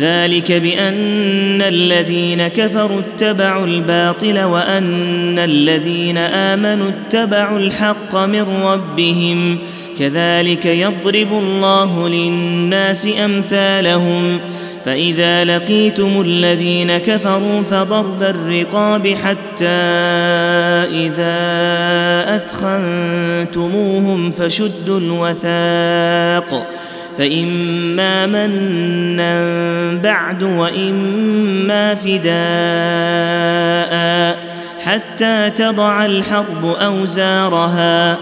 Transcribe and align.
ذلك 0.00 0.52
بأن 0.52 1.62
الذين 1.62 2.48
كفروا 2.48 3.00
اتبعوا 3.00 3.66
الباطل 3.66 4.42
وأن 4.42 5.38
الذين 5.38 6.18
آمنوا 6.18 6.88
اتبعوا 6.88 7.58
الحق 7.58 8.16
من 8.16 8.62
ربهم. 8.62 9.58
كذلك 9.98 10.66
يضرب 10.66 11.32
الله 11.32 12.08
للناس 12.08 13.08
أمثالهم. 13.24 14.38
فإذا 14.84 15.44
لقيتم 15.44 16.20
الذين 16.20 16.98
كفروا 16.98 17.62
فضرب 17.62 18.22
الرقاب 18.22 19.08
حتى 19.08 19.66
إذا 20.90 21.36
أثخنتموهم 22.36 24.30
فشدوا 24.30 25.00
الوثاق. 25.00 26.66
فإما 27.18 28.26
منا 28.26 29.44
بعد 30.02 30.42
وإما 30.42 31.94
فداء 31.94 32.36
حتى 34.84 35.50
تضع 35.50 36.06
الحرب 36.06 36.64
أوزارها. 36.64 38.18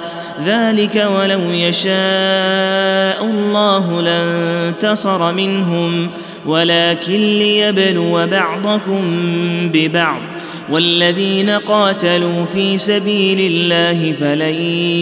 ذلك 0.47 1.07
ولو 1.19 1.41
يشاء 1.41 3.25
الله 3.25 4.01
لانتصر 4.03 5.33
منهم 5.33 6.11
ولكن 6.47 7.39
ليبلو 7.39 8.27
بعضكم 8.27 9.03
ببعض. 9.73 10.21
والذين 10.71 11.51
قاتلوا 11.51 12.45
في 12.45 12.79
سبيل 12.79 13.53
الله 13.53 14.15
فلن 14.21 14.55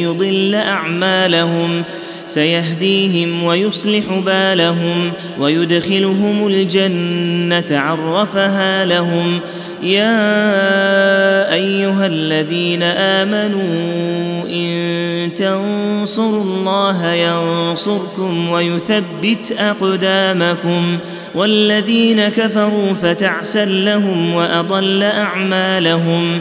يضل 0.02 0.55
أعمالهم. 0.55 1.83
سيهديهم 2.27 3.42
ويصلح 3.45 4.05
بالهم 4.27 5.12
ويدخلهم 5.39 6.47
الجنة 6.47 7.79
عرفها 7.79 8.84
لهم. 8.84 9.41
يا 9.83 11.55
أيها 11.55 12.06
الذين 12.06 12.83
آمنوا 12.83 14.48
إن 14.48 15.34
تنصروا 15.34 16.45
الله 16.45 17.12
ينصركم 17.12 18.48
ويثبت 18.48 19.55
أقدامكم. 19.59 20.98
والذين 21.34 22.29
كفروا 22.29 22.92
فتعسا 22.92 23.64
لهم 23.64 24.34
وأضل 24.34 25.03
أعمالهم. 25.03 26.41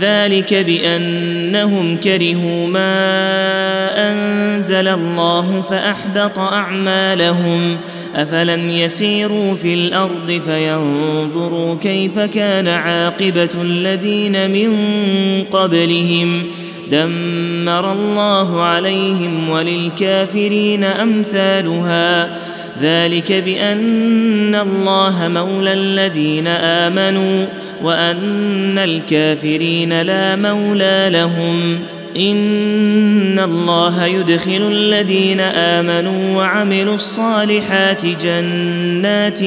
ذلك 0.00 0.54
بأنهم 0.54 1.96
كرهوا 1.96 2.66
ما 2.66 2.90
أنزل 4.12 4.88
الله 4.88 5.60
فأحبط 5.70 6.38
أعمالهم. 6.38 7.76
أفلم 8.16 8.70
يسيروا 8.70 9.54
في 9.54 9.74
الأرض 9.74 10.40
فينظروا 10.44 11.74
كيف 11.74 12.18
كان 12.18 12.68
عاقبة 12.68 13.50
الذين 13.62 14.50
من 14.50 14.76
قبلهم. 15.44 16.44
دمر 16.90 17.92
الله 17.92 18.62
عليهم 18.62 19.50
وللكافرين 19.50 20.84
أمثالها. 20.84 22.36
ذلك 22.82 23.32
بأن 23.32 24.54
الله 24.54 25.28
مولى 25.28 25.72
الذين 25.72 26.46
آمنوا. 26.46 27.46
وأن 27.82 28.78
الكافرين 28.78 30.02
لا 30.02 30.36
مولى 30.36 31.08
لهم. 31.12 31.78
إن 32.16 33.38
الله 33.38 34.06
يدخل 34.06 34.68
الذين 34.72 35.40
آمنوا 35.40 36.36
وعملوا 36.36 36.94
الصالحات 36.94 38.06
جنات 38.06 39.38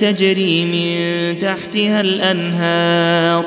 تجري 0.00 0.64
من 0.64 1.38
تحتها 1.38 2.00
الأنهار. 2.00 3.44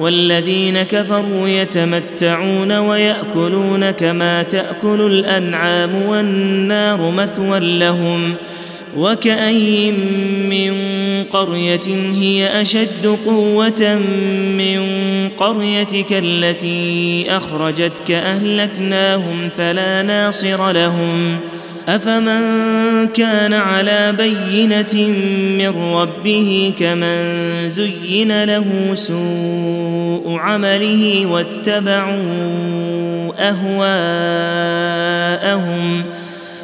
والذين 0.00 0.82
كفروا 0.82 1.48
يتمتعون 1.48 2.78
ويأكلون 2.78 3.90
كما 3.90 4.42
تأكل 4.42 5.00
الأنعام 5.00 6.02
والنار 6.02 7.10
مثوى 7.10 7.78
لهم. 7.78 8.34
وكأين 8.98 9.94
من 10.48 10.74
قرية 11.24 12.12
هي 12.14 12.62
أشد 12.62 13.06
قوة 13.26 13.98
من 14.58 14.80
قريتك 15.28 16.06
التي 16.10 17.26
أخرجتك 17.28 18.10
أهلكناهم 18.10 19.48
فلا 19.56 20.02
ناصر 20.02 20.70
لهم. 20.72 21.36
أفمن 21.88 23.06
كان 23.06 23.54
على 23.54 24.14
بينة 24.18 25.08
من 25.58 25.68
ربه 25.94 26.72
كمن 26.78 27.68
زين 27.68 28.44
له 28.44 28.94
سوء 28.94 30.36
عمله 30.38 31.26
واتبعوا 31.26 32.18
أهواءهم. 35.38 36.04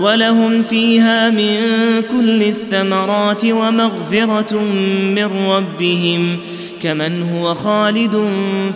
ولهم 0.00 0.62
فيها 0.62 1.30
من 1.30 1.56
كل 2.10 2.42
الثمرات 2.42 3.44
ومغفرة 3.44 4.60
من 5.14 5.48
ربهم 5.48 6.38
كمن 6.82 7.22
هو 7.22 7.54
خالد 7.54 8.28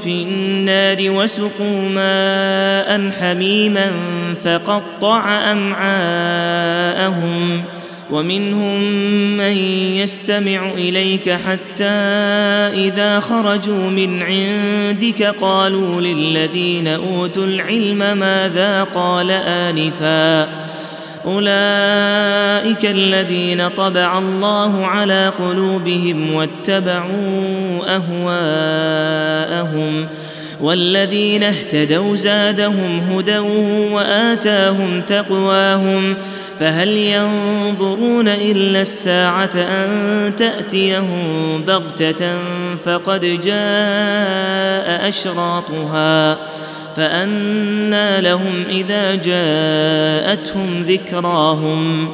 في 0.05 0.23
النار 0.23 0.97
وسقوا 1.01 1.89
ماء 1.89 3.11
حميما 3.21 3.93
فقطع 4.45 5.53
أمعاءهم 5.53 7.31
ومنهم 8.11 8.83
من 9.37 9.57
يستمع 9.97 10.71
إليك 10.71 11.31
حتى 11.31 11.85
إذا 12.75 13.21
خرجوا 13.21 13.91
من 13.91 14.23
عندك 14.23 15.23
قالوا 15.23 16.01
للذين 16.01 16.89
أوتوا 16.89 17.45
العلم 17.45 17.99
ماذا 17.99 18.83
قال 18.83 19.31
آنفا 19.31 20.70
أولئك 21.27 22.85
الذين 22.85 23.69
طبع 23.69 24.19
الله 24.19 24.87
على 24.87 25.33
قلوبهم 25.39 26.35
واتبعوا 26.35 27.81
أهواءهم 29.21 30.07
والذين 30.61 31.43
اهتدوا 31.43 32.17
زادهم 32.17 33.01
هدى 33.11 33.39
وآتاهم 33.93 35.03
تقواهم 35.03 36.17
فهل 36.61 36.89
ينظرون 36.89 38.29
إلا 38.29 38.81
الساعة 38.81 39.51
أن 39.57 40.33
تأتيهم 40.37 41.63
بغتة 41.67 42.39
فقد 42.85 43.41
جاء 43.45 45.09
أشراطها 45.09 46.37
فانى 46.97 48.21
لهم 48.21 48.65
إذا 48.71 49.15
جاءتهم 49.15 50.83
ذكراهم. 50.83 52.13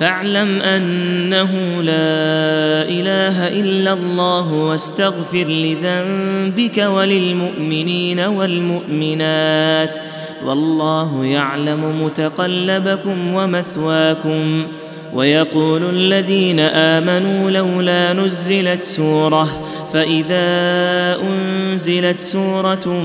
فاعلم 0.00 0.62
أنه 0.62 1.50
لا 1.82 2.82
إله 2.88 3.48
إلا 3.60 3.92
الله 3.92 4.52
واستغفر 4.52 5.46
لذنبك 5.48 6.78
وللمؤمنين 6.78 8.20
والمؤمنات. 8.20 9.98
والله 10.46 11.24
يعلم 11.24 12.04
متقلبكم 12.04 13.34
ومثواكم. 13.34 14.66
ويقول 15.14 15.90
الذين 15.90 16.60
آمنوا 16.60 17.50
لولا 17.50 18.12
نزلت 18.12 18.84
سورة 18.84 19.63
فإذا 19.94 21.20
أنزلت 21.22 22.20
سورة 22.20 23.02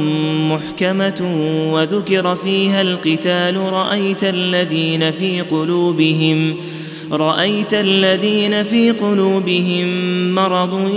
محكمة 0.49 1.21
وذكر 1.73 2.35
فيها 2.35 2.81
القتال 2.81 3.57
رأيت 3.57 4.23
الذين 4.23 5.11
في 5.11 5.41
قلوبهم 5.41 6.55
رأيت 7.11 7.73
الذين 7.73 8.63
في 8.63 8.91
قلوبهم 8.91 9.87
مرض 10.35 10.95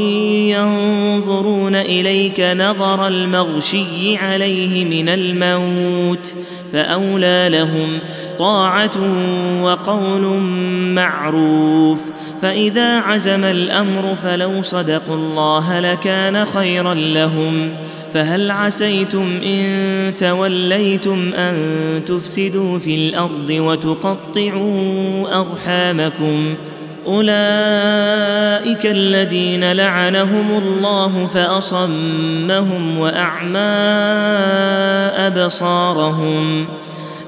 ينظرون 0.49 1.75
إليك 1.75 2.41
نظر 2.41 3.06
المغشي 3.06 4.17
عليه 4.17 4.85
من 4.85 5.09
الموت 5.09 6.35
فأولى 6.73 7.49
لهم 7.53 7.99
طاعة 8.38 8.99
وقول 9.62 10.23
معروف. 10.95 12.00
فإذا 12.43 13.00
عزم 13.00 13.44
الأمر 13.44 14.17
فلو 14.23 14.62
صدقوا 14.62 15.17
الله 15.17 15.81
لكان 15.81 16.44
خيرا 16.44 16.94
لهم. 16.94 17.75
فهل 18.15 18.50
عسيتم 18.50 19.41
إن 19.47 20.12
توليتم 20.19 21.33
أن 21.35 21.55
تفسدوا 22.06 22.79
في 22.79 22.94
الأرض 22.94 23.50
وتقطعوا 23.50 25.41
أرحامكم؟ 25.41 26.55
أولئك 27.06 28.87
الذين 28.87 29.73
لعنهم 29.73 30.59
الله 30.59 31.29
فأصمهم 31.35 32.99
وأعمى 32.99 33.59
أبصارهم. 35.27 36.67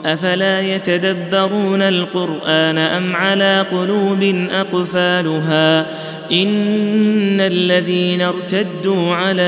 أفلا 0.05 0.61
يتدبرون 0.61 1.83
القرآن 1.83 2.79
أم 2.79 3.17
على 3.17 3.67
قلوب 3.73 4.49
أقفالها؟ 4.51 5.87
إن 6.33 7.41
الذين 7.41 8.23
ارتدوا 8.23 9.15
على 9.15 9.43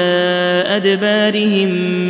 أدبارهم 0.67 1.69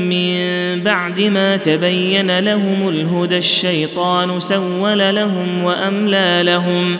من 0.08 0.37
بعد 0.82 1.20
ما 1.20 1.56
تبين 1.56 2.38
لهم 2.38 2.88
الهدى 2.88 3.38
الشيطان 3.38 4.40
سول 4.40 4.99
لهم 5.14 5.62
وأملى 5.62 6.42
لهم. 6.42 6.96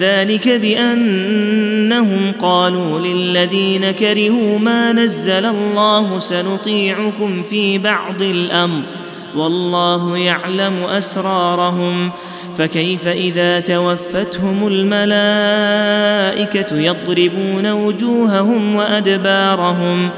ذلك 0.00 0.48
بأنهم 0.48 2.32
قالوا 2.42 2.98
للذين 2.98 3.90
كرهوا 3.90 4.58
ما 4.58 4.92
نزل 4.92 5.46
الله 5.46 6.18
سنطيعكم 6.18 7.42
في 7.42 7.78
بعض 7.78 8.22
الأمر. 8.22 8.82
والله 9.36 10.18
يعلم 10.18 10.84
أسرارهم 10.84 12.10
فكيف 12.58 13.06
إذا 13.06 13.60
توفتهم 13.60 14.66
الملائكة 14.66 15.06
يضربون 16.76 17.72
وجوههم 17.72 18.76
وأدبارهم 18.76 20.10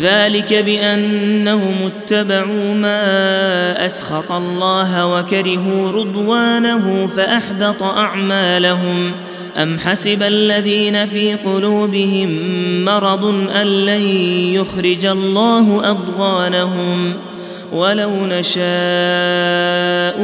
ذلك 0.00 0.54
بأنهم 0.54 1.74
اتبعوا 1.86 2.74
ما 2.74 3.86
أسخط 3.86 4.32
الله 4.32 5.06
وكرهوا 5.06 5.92
رضوانه 5.92 7.08
فأحبط 7.16 7.82
أعمالهم 7.82 9.12
أم 9.56 9.78
حسب 9.78 10.22
الذين 10.22 11.06
في 11.06 11.34
قلوبهم 11.34 12.30
مرض 12.84 13.24
أن 13.60 13.66
لن 13.66 14.02
يخرج 14.54 15.04
الله 15.04 15.90
أضغانهم 15.90 17.14
ولو 17.72 18.26
نشاء 18.26 18.66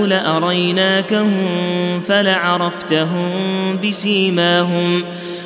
لاريناكهم 0.06 1.30
فلعرفتهم 2.00 3.30
بسيماهم 3.84 5.04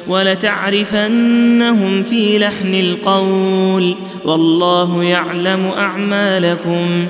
ولتعرفنهم 0.09 2.03
في 2.03 2.39
لحن 2.39 2.75
القول 2.75 3.97
والله 4.25 5.05
يعلم 5.05 5.67
اعمالكم 5.67 7.07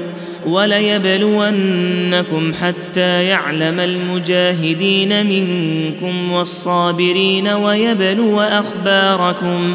وليبلونكم 0.47 2.53
حتى 2.55 3.25
يعلم 3.25 3.81
المجاهدين 3.81 5.27
منكم 5.27 6.33
والصابرين 6.33 7.49
ويبلو 7.49 8.41
اخباركم 8.41 9.75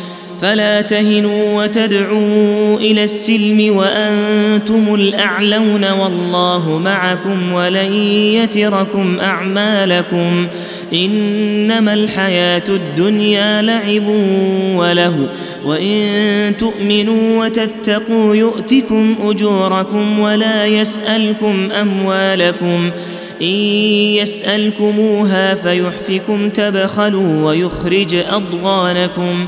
فلا 0.41 0.81
تهنوا 0.81 1.63
وتدعوا 1.63 2.77
إلى 2.77 3.03
السلم 3.03 3.75
وأنتم 3.77 4.95
الأعلون 4.95 5.91
والله 5.91 6.77
معكم 6.77 7.51
ولن 7.53 7.93
يتركم 8.33 9.19
أعمالكم 9.19 10.47
إنما 10.93 11.93
الحياة 11.93 12.63
الدنيا 12.69 13.61
لعب 13.61 14.07
وله 14.75 15.29
وإن 15.65 16.53
تؤمنوا 16.59 17.45
وتتقوا 17.45 18.35
يؤتكم 18.35 19.15
أجوركم 19.23 20.19
ولا 20.19 20.65
يسألكم 20.65 21.69
أموالكم 21.71 22.91
إن 23.41 23.55
يسألكموها 24.17 25.55
فيحفكم 25.55 26.49
تبخلوا 26.49 27.45
ويخرج 27.45 28.15
أضغانكم 28.15 29.47